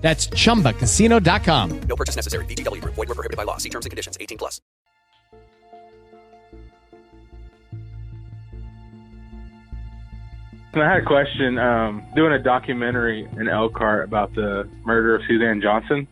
[0.00, 1.80] That's chumbacasino.com.
[1.82, 2.44] No purchase necessary.
[2.46, 2.94] VGW Group.
[2.94, 3.58] Void were prohibited by law.
[3.58, 4.16] See terms and conditions.
[4.20, 4.60] 18 plus.
[10.72, 11.58] I had a question.
[11.58, 16.06] Um, doing a documentary in Elkhart about the murder of Suzanne Johnson.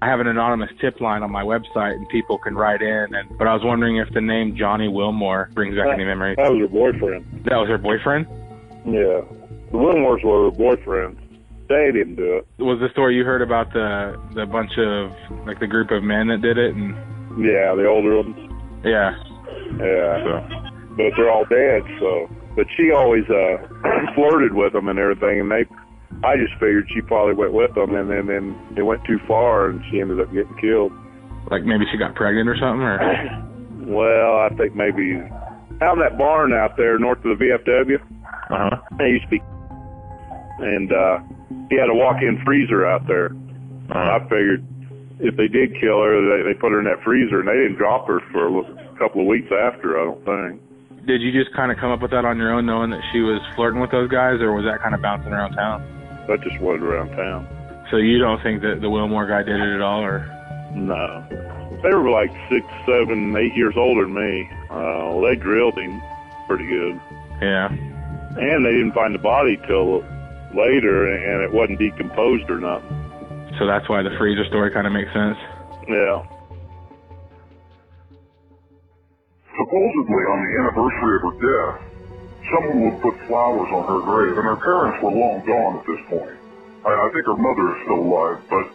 [0.00, 3.14] I have an anonymous tip line on my website, and people can write in.
[3.14, 6.36] And but I was wondering if the name Johnny Wilmore brings back any memories.
[6.36, 7.44] That was her boyfriend.
[7.46, 8.26] That was her boyfriend.
[8.84, 9.22] Yeah.
[9.72, 11.18] The Wilmores were her boyfriends.
[11.68, 12.46] They didn't do it.
[12.62, 15.12] Was the story you heard about the the bunch of
[15.46, 16.74] like the group of men that did it?
[16.74, 16.94] And
[17.44, 18.36] Yeah, the older ones.
[18.84, 19.12] yeah,
[19.76, 20.24] Yeah.
[20.24, 20.32] so
[20.96, 22.28] But they're all dead, so.
[22.56, 23.58] But she always uh
[24.14, 25.64] flirted with them and everything, and they.
[26.24, 29.68] I just figured she probably went with them, and then then it went too far,
[29.68, 30.90] and she ended up getting killed.
[31.50, 32.82] like maybe she got pregnant or something.
[32.82, 32.98] Or
[33.88, 35.16] Well, I think maybe
[35.80, 38.00] out in that barn out there north of the VFW, uh
[38.50, 38.76] huh.
[38.98, 39.40] there used to be,
[40.58, 41.18] and uh
[41.70, 43.26] he had a walk-in freezer out there.
[43.90, 43.98] Uh-huh.
[43.98, 44.64] I figured
[45.20, 47.76] if they did kill her, they, they put her in that freezer, and they didn't
[47.76, 50.00] drop her for a couple of weeks after.
[50.00, 51.06] I don't think.
[51.06, 53.20] Did you just kind of come up with that on your own, knowing that she
[53.20, 55.80] was flirting with those guys, or was that kind of bouncing around town?
[56.28, 57.48] That just was around town.
[57.90, 60.20] So you don't think that the Wilmore guy did it at all, or
[60.74, 61.24] No.
[61.82, 64.48] They were like six, seven, eight years older than me.
[64.70, 66.00] Uh, they drilled him
[66.46, 67.00] pretty good.
[67.40, 67.68] yeah?
[67.68, 70.04] And they didn't find the body till
[70.54, 72.88] later, and it wasn't decomposed or nothing.
[73.58, 75.36] So that's why the freezer story kind of makes sense.
[75.88, 76.22] Yeah.
[79.58, 81.76] Supposedly on the anniversary of her death,
[82.52, 86.02] someone would put flowers on her grave, and her parents were long gone at this
[86.08, 86.38] point.
[86.86, 88.66] I, I think her mother is still alive, but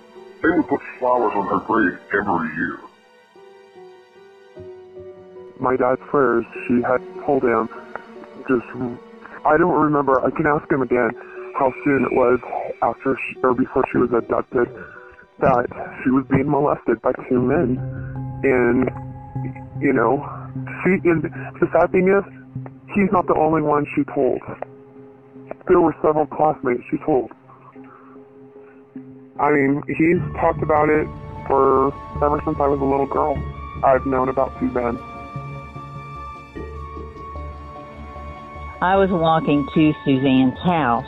[0.44, 2.79] they would put flowers on her grave every year.
[5.63, 7.69] my dad's prayers, she had told him
[8.47, 8.67] just,
[9.45, 11.11] I don't remember, I can ask him again
[11.53, 12.40] how soon it was
[12.81, 14.68] after she, or before she was abducted
[15.40, 15.66] that
[16.03, 17.78] she was being molested by two men.
[18.44, 18.90] And,
[19.81, 20.24] you know,
[20.84, 22.24] she, and the sad thing is,
[22.96, 24.41] he's not the only one she told.
[25.68, 27.31] There were several classmates she told.
[29.40, 31.08] I mean, he's talked about it
[31.47, 31.88] for
[32.24, 33.35] ever since I was a little girl.
[33.84, 34.97] I've known about Suzanne.
[38.81, 41.08] I was walking to Suzanne's house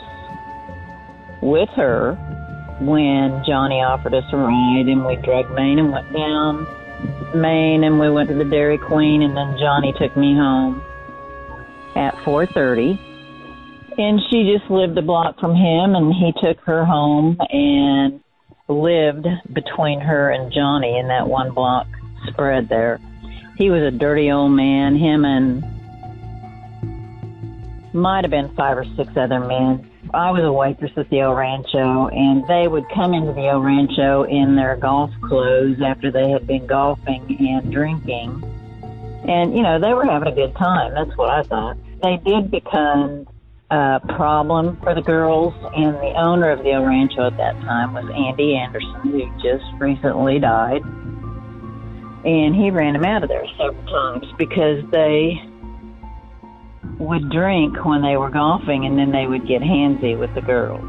[1.46, 2.14] with her
[2.80, 6.66] when Johnny offered us a ride and we drug Main and went down
[7.34, 10.82] Main and we went to the Dairy Queen and then Johnny took me home
[11.94, 12.98] at 4:30
[13.98, 18.20] and she just lived a block from him and he took her home and
[18.68, 21.86] lived between her and Johnny in that one block
[22.28, 22.98] spread there.
[23.56, 25.64] He was a dirty old man, him and
[27.94, 29.88] might have been five or six other men.
[30.14, 33.60] I was a waitress at the El Rancho, and they would come into the El
[33.60, 38.42] Rancho in their golf clothes after they had been golfing and drinking.
[39.28, 40.94] And, you know, they were having a good time.
[40.94, 41.76] That's what I thought.
[42.02, 43.26] They did become
[43.70, 47.94] a problem for the girls, and the owner of the El Rancho at that time
[47.94, 50.82] was Andy Anderson, who just recently died.
[52.24, 55.40] And he ran them out of there several times because they
[56.98, 60.84] would drink when they were golfing and then they would get handsy with the girls.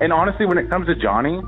[0.00, 1.40] And honestly, when it comes to Johnny,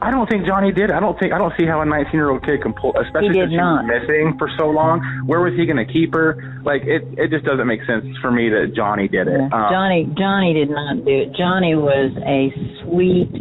[0.00, 0.90] I don't think Johnny did.
[0.90, 3.32] I don't think I don't see how a 19 year old kid can pull, especially
[3.32, 5.00] since she was missing for so long.
[5.26, 6.60] Where was he going to keep her?
[6.64, 9.40] Like it, it just doesn't make sense for me that Johnny did it.
[9.40, 11.32] Um, Johnny Johnny did not do it.
[11.32, 12.52] Johnny was a
[12.84, 13.32] sweet,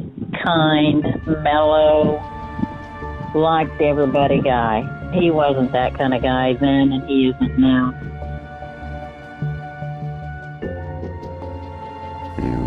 [0.43, 1.03] kind,
[1.43, 2.23] mellow,
[3.35, 5.04] liked everybody guy.
[5.19, 7.93] He wasn't that kind of guy then and he isn't now.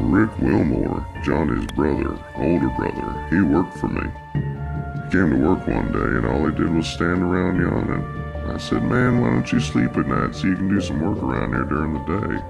[0.08, 4.10] Rick Wilmore, Johnny's brother, older brother, he worked for me.
[4.34, 8.50] He came to work one day and all he did was stand around yawning.
[8.50, 11.22] I said, Man, why don't you sleep at night so you can do some work
[11.22, 12.42] around here during the day?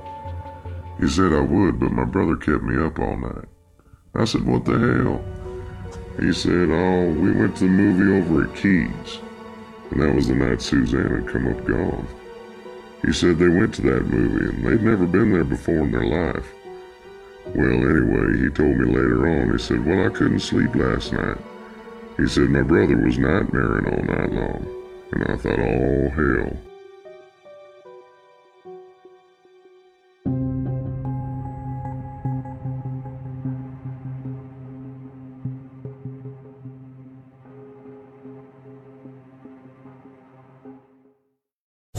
[1.01, 3.49] He said I would, but my brother kept me up all night.
[4.15, 5.25] I said, What the hell?
[6.21, 9.19] He said, Oh, we went to the movie over at Keys.
[9.91, 12.07] And that was the night Suzanne had come up gone.
[13.05, 16.07] He said they went to that movie and they'd never been there before in their
[16.07, 16.53] life.
[17.55, 21.39] Well, anyway, he told me later on, he said, Well, I couldn't sleep last night.
[22.19, 24.67] He said my brother was nightmaring all night long,
[25.13, 26.68] and I thought, oh, hell.